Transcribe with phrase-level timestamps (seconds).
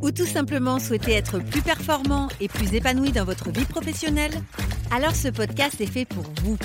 [0.00, 4.32] ou tout simplement souhaitez être plus performant et plus épanoui dans votre vie professionnelle
[4.90, 6.58] Alors ce podcast est fait pour vous.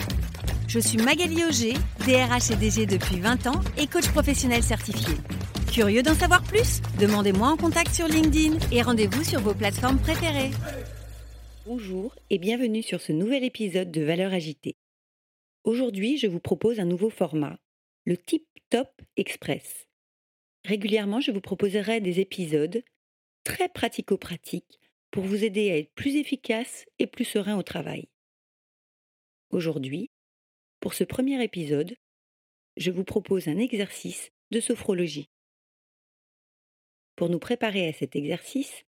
[0.68, 1.74] Je suis Magali Auger,
[2.06, 5.16] DRH et DG depuis 20 ans et coach professionnel certifié.
[5.72, 6.82] Curieux d'en savoir plus?
[7.00, 10.52] Demandez-moi en contact sur LinkedIn et rendez-vous sur vos plateformes préférées.
[11.66, 14.76] Bonjour et bienvenue sur ce nouvel épisode de Valeurs agitées.
[15.64, 17.58] Aujourd'hui, je vous propose un nouveau format,
[18.06, 19.88] le Tip Top Express.
[20.66, 22.82] Régulièrement, je vous proposerai des épisodes
[23.44, 24.80] très pratico-pratiques
[25.12, 28.08] pour vous aider à être plus efficace et plus serein au travail.
[29.50, 30.10] Aujourd'hui,
[30.80, 31.96] pour ce premier épisode,
[32.78, 35.30] je vous propose un exercice de sophrologie.
[37.16, 38.84] Pour nous préparer à cet exercice,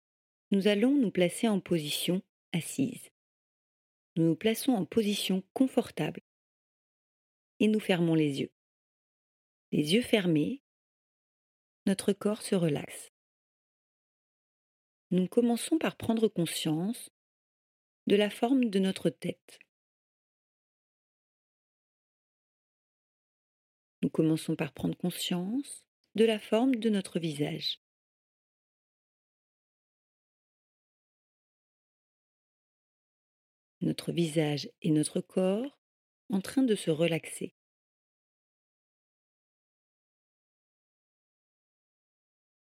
[0.52, 3.10] nous allons nous placer en position assise.
[4.16, 6.22] Nous nous plaçons en position confortable
[7.60, 8.52] et nous fermons les yeux.
[9.72, 10.62] Les yeux fermés,
[11.86, 13.12] notre corps se relaxe.
[15.12, 17.10] Nous commençons par prendre conscience
[18.06, 19.58] de la forme de notre tête.
[24.04, 27.82] Nous commençons par prendre conscience de la forme de notre visage.
[33.82, 35.80] Notre visage et notre corps
[36.30, 37.56] en train de se relaxer.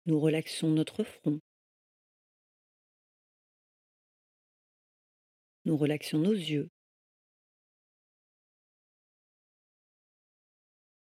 [0.06, 1.40] Nous relaxons notre front.
[5.66, 6.70] Nous relaxons nos yeux.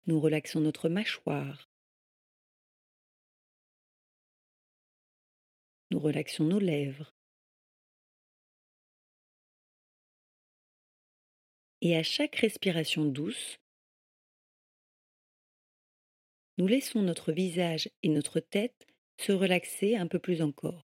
[0.07, 1.69] Nous relaxons notre mâchoire.
[5.91, 7.13] Nous relaxons nos lèvres.
[11.81, 13.59] Et à chaque respiration douce,
[16.59, 18.87] nous laissons notre visage et notre tête
[19.19, 20.87] se relaxer un peu plus encore.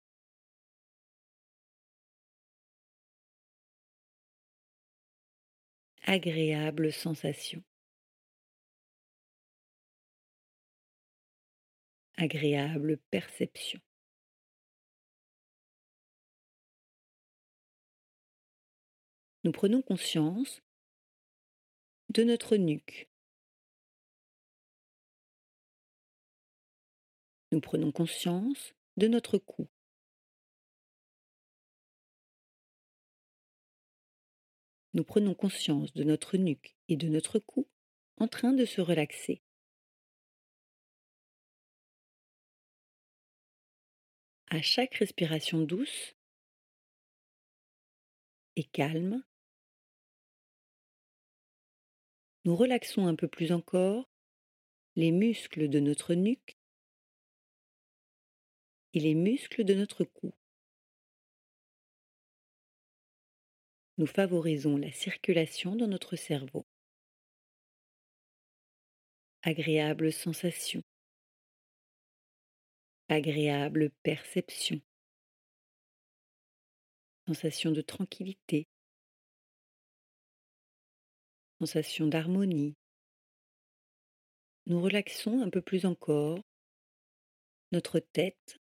[6.09, 7.61] Agréable sensation.
[12.15, 13.81] Agréable perception.
[19.43, 20.61] Nous prenons conscience
[22.07, 23.09] de notre nuque.
[27.51, 29.67] Nous prenons conscience de notre cou.
[34.97, 37.67] Nous prenons conscience de notre nuque et de notre cou
[38.15, 39.43] en train de se relaxer.
[44.47, 46.15] À chaque respiration douce
[48.55, 49.23] et calme,
[52.45, 54.09] nous relaxons un peu plus encore
[54.95, 56.57] les muscles de notre nuque
[58.95, 60.33] et les muscles de notre cou.
[63.97, 66.67] Nous favorisons la circulation dans notre cerveau.
[69.41, 70.83] Agréable sensation.
[73.09, 74.79] Agréable perception.
[77.25, 78.67] Sensation de tranquillité.
[81.59, 82.75] Sensation d'harmonie.
[84.67, 86.39] Nous relaxons un peu plus encore
[87.71, 88.59] notre tête,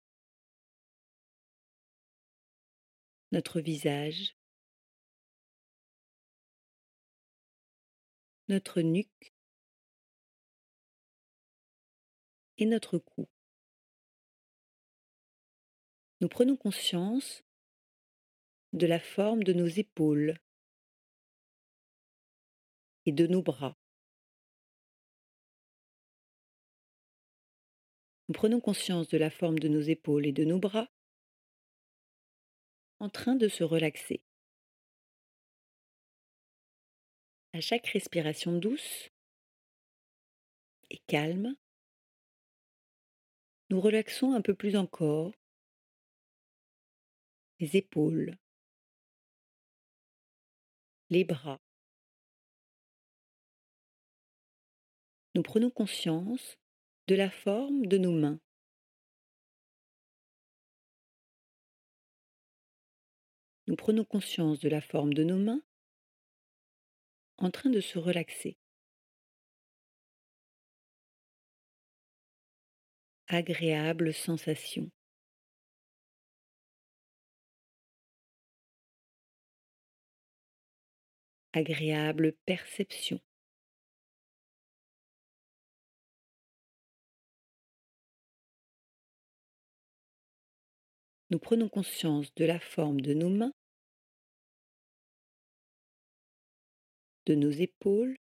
[3.30, 4.37] notre visage,
[8.48, 9.34] notre nuque
[12.56, 13.28] et notre cou.
[16.20, 17.44] Nous prenons conscience
[18.72, 20.40] de la forme de nos épaules
[23.04, 23.76] et de nos bras.
[28.28, 30.88] Nous prenons conscience de la forme de nos épaules et de nos bras
[32.98, 34.22] en train de se relaxer.
[37.54, 39.08] À chaque respiration douce
[40.90, 41.56] et calme,
[43.70, 45.32] nous relaxons un peu plus encore
[47.58, 48.36] les épaules,
[51.10, 51.60] les bras.
[55.34, 56.58] Nous prenons conscience
[57.06, 58.40] de la forme de nos mains.
[63.66, 65.62] Nous prenons conscience de la forme de nos mains
[67.38, 68.56] en train de se relaxer.
[73.28, 74.90] Agréable sensation.
[81.52, 83.20] Agréable perception.
[91.30, 93.52] Nous prenons conscience de la forme de nos mains,
[97.28, 98.16] de nos épaules,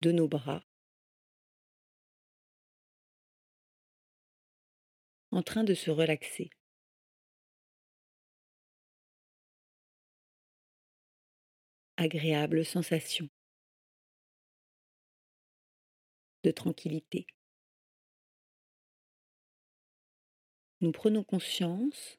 [0.00, 0.64] de nos bras,
[5.30, 6.50] en train de se relaxer.
[11.96, 13.28] Agréable sensation
[16.42, 17.26] de tranquillité.
[20.80, 22.18] Nous prenons conscience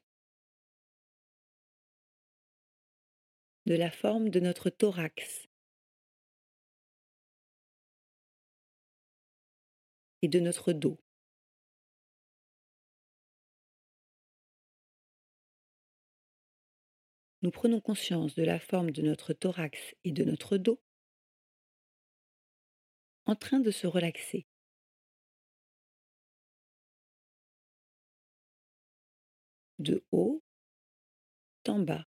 [3.66, 5.48] de la forme de notre thorax
[10.22, 10.98] et de notre dos.
[17.42, 20.80] Nous prenons conscience de la forme de notre thorax et de notre dos
[23.26, 24.46] en train de se relaxer.
[29.78, 30.42] de haut
[31.68, 32.04] en bas.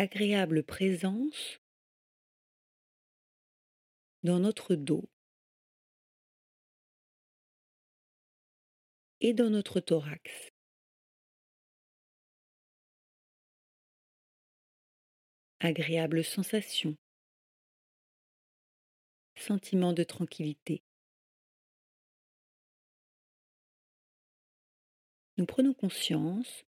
[0.00, 1.58] Agréable présence
[4.22, 5.10] dans notre dos
[9.20, 10.52] et dans notre thorax.
[15.58, 16.96] Agréable sensation,
[19.34, 20.84] sentiment de tranquillité.
[25.38, 26.64] nous prenons conscience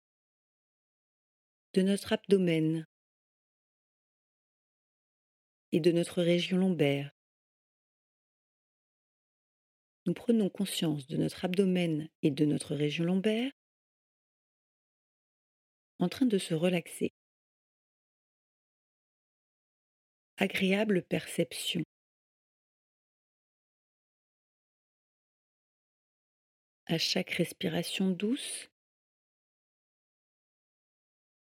[1.74, 2.86] de notre abdomen
[5.74, 7.10] et de notre région lombaire.
[10.06, 13.50] Nous prenons conscience de notre abdomen et de notre région lombaire
[15.98, 17.12] en train de se relaxer.
[20.36, 21.82] Agréable perception.
[26.86, 28.68] à chaque respiration douce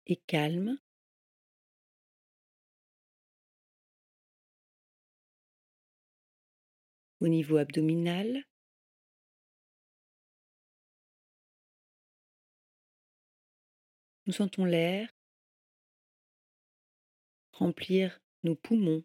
[0.06, 0.78] et calme.
[7.22, 8.44] Au niveau abdominal,
[14.26, 15.08] nous sentons l'air
[17.52, 19.04] remplir nos poumons,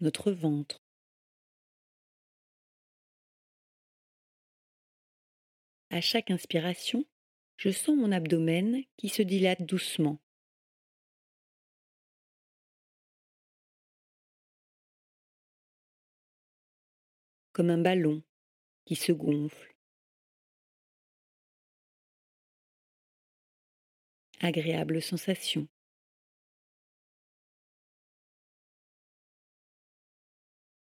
[0.00, 0.82] notre ventre.
[5.90, 7.04] À chaque inspiration,
[7.58, 10.18] je sens mon abdomen qui se dilate doucement.
[17.56, 18.22] Comme un ballon
[18.84, 19.74] qui se gonfle.
[24.40, 25.66] Agréable sensation.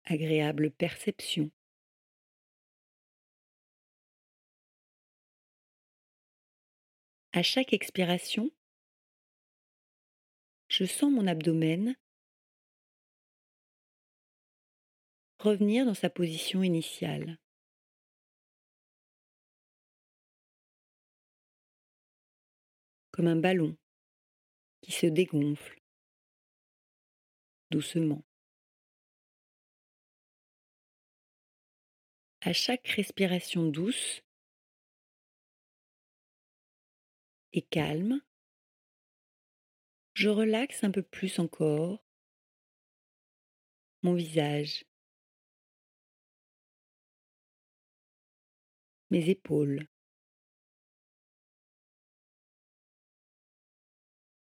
[0.05, 1.49] Agréable perception.
[7.33, 8.51] À chaque expiration,
[10.67, 11.95] je sens mon abdomen
[15.39, 17.37] revenir dans sa position initiale.
[23.11, 23.75] Comme un ballon
[24.81, 25.79] qui se dégonfle
[27.71, 28.23] doucement.
[32.41, 34.23] À chaque respiration douce,
[37.53, 38.21] et calme,
[40.13, 42.03] je relaxe un peu plus encore
[44.01, 44.85] mon visage,
[49.09, 49.87] mes épaules,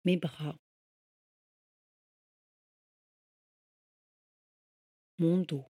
[0.04, 0.56] mes bras,
[5.18, 5.66] mon dos,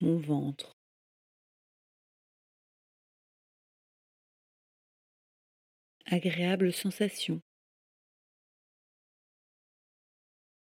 [0.00, 0.76] mon ventre.
[6.12, 7.40] agréable sensation,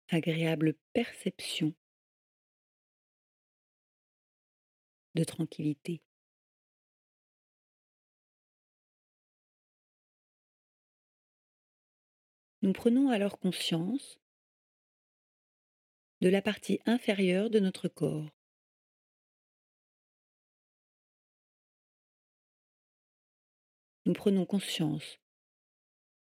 [0.09, 1.75] agréable perception
[5.17, 6.01] de tranquillité.
[12.61, 14.19] Nous prenons alors conscience
[16.21, 18.29] de la partie inférieure de notre corps.
[24.05, 25.19] Nous prenons conscience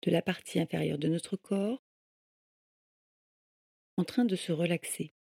[0.03, 1.85] de la partie inférieure de notre corps
[3.97, 5.15] en train de se relaxer.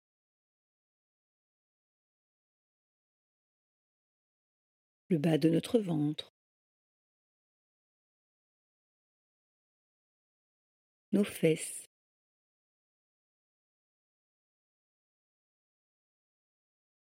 [5.10, 6.34] Le bas de notre ventre,
[11.12, 11.88] nos fesses,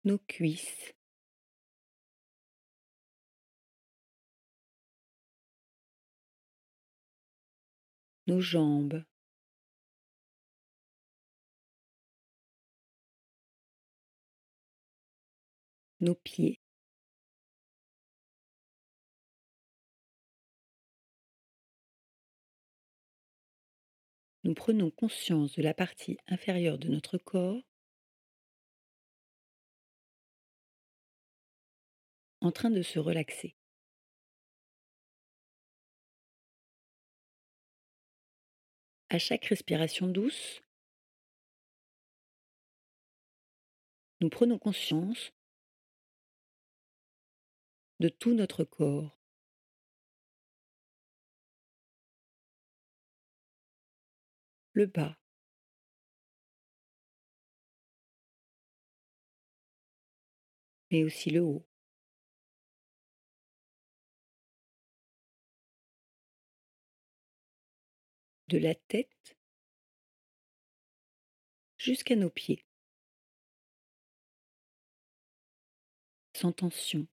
[0.03, 0.95] nos cuisses,
[8.25, 9.05] nos jambes,
[15.99, 16.60] nos pieds.
[24.43, 27.61] Nous prenons conscience de la partie inférieure de notre corps
[32.41, 33.55] en train de se relaxer.
[39.09, 40.61] À chaque respiration douce,
[44.21, 45.31] nous prenons conscience
[47.99, 49.20] de tout notre corps.
[54.73, 55.15] Le bas.
[60.91, 61.65] Mais aussi le haut.
[68.49, 69.35] De la tête
[71.77, 72.63] jusqu'à nos pieds.
[76.33, 77.07] Sans tension.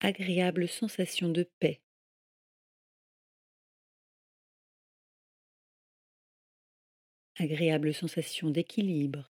[0.00, 1.80] Agréable sensation de paix.
[7.38, 9.30] Agréable sensation d'équilibre.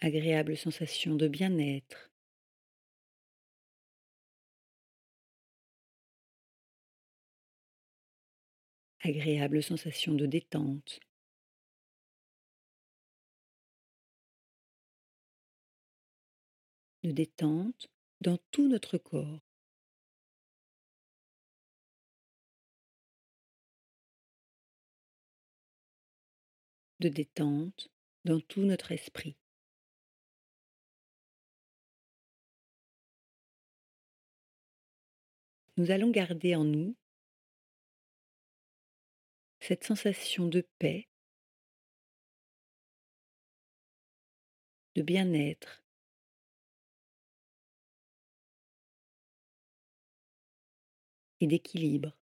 [0.00, 2.10] Agréable sensation de bien-être.
[9.00, 11.00] Agréable sensation de détente.
[17.02, 17.88] De détente
[18.20, 19.48] dans tout notre corps.
[27.00, 27.88] de détente
[28.24, 29.36] dans tout notre esprit.
[35.76, 36.96] Nous allons garder en nous
[39.60, 41.08] cette sensation de paix,
[44.96, 45.84] de bien-être,
[51.40, 52.16] et d'équilibre.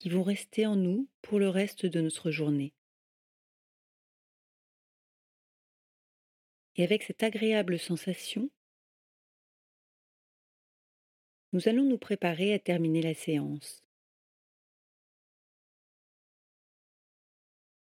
[0.00, 2.72] qui vont rester en nous pour le reste de notre journée.
[6.76, 8.50] Et avec cette agréable sensation,
[11.52, 13.84] nous allons nous préparer à terminer la séance.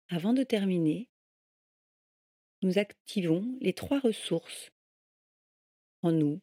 [0.09, 1.09] Avant de terminer,
[2.61, 4.71] nous activons les trois ressources
[6.03, 6.41] en nous,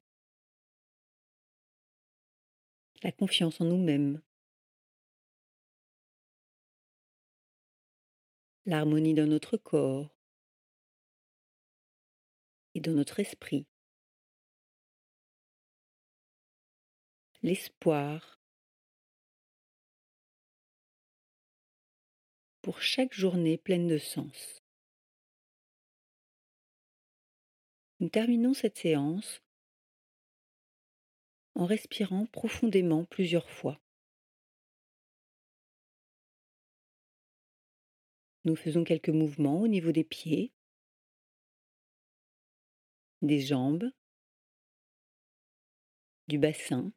[3.04, 4.22] la confiance en nous-mêmes,
[8.66, 10.16] l'harmonie dans notre corps.
[12.75, 13.66] Et dans notre esprit,
[17.42, 18.39] l'espoir.
[22.62, 24.62] Pour chaque journée pleine de sens.
[28.00, 29.42] Nous terminons cette séance
[31.60, 33.82] en respirant profondément plusieurs fois.
[38.46, 40.54] Nous faisons quelques mouvements au niveau des pieds,
[43.22, 43.92] des jambes,
[46.30, 46.94] du bassin,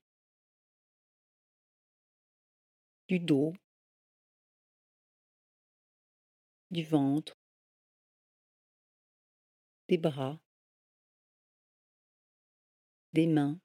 [3.09, 3.54] du dos,
[6.71, 7.37] du ventre,
[9.88, 10.40] des bras,
[13.12, 13.59] des mains,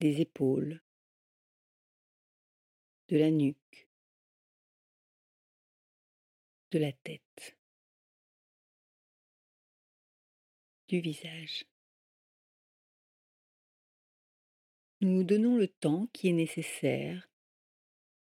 [0.00, 0.80] des épaules,
[3.08, 3.88] de la nuque,
[6.70, 7.58] de la tête,
[10.88, 11.66] du visage.
[15.02, 17.28] Nous nous donnons le temps qui est nécessaire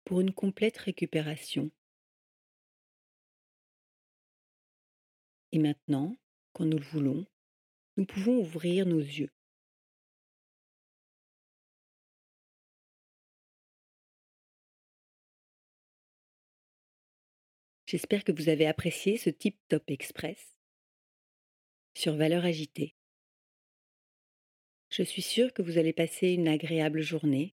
[0.04, 1.70] pour une complète récupération.
[5.52, 6.16] Et maintenant,
[6.52, 7.26] quand nous le voulons,
[7.96, 9.35] nous pouvons ouvrir nos yeux.
[17.86, 20.58] J'espère que vous avez apprécié ce type Top Express
[21.94, 22.96] sur valeur agitée.
[24.90, 27.54] Je suis sûre que vous allez passer une agréable journée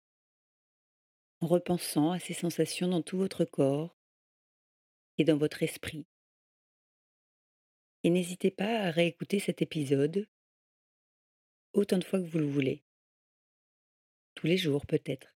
[1.40, 3.96] en repensant à ces sensations dans tout votre corps
[5.18, 6.06] et dans votre esprit.
[8.02, 10.26] Et n'hésitez pas à réécouter cet épisode
[11.72, 12.82] autant de fois que vous le voulez.
[14.34, 15.35] Tous les jours peut-être.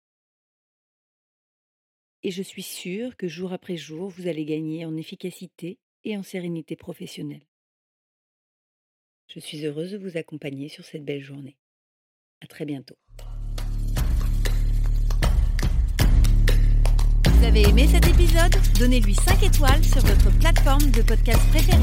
[2.26, 6.24] Et je suis sûre que jour après jour, vous allez gagner en efficacité et en
[6.24, 7.46] sérénité professionnelle.
[9.32, 11.56] Je suis heureuse de vous accompagner sur cette belle journée.
[12.40, 12.96] À très bientôt.
[17.30, 18.56] Vous avez aimé cet épisode?
[18.76, 21.78] Donnez-lui 5 étoiles sur votre plateforme de podcast préférée.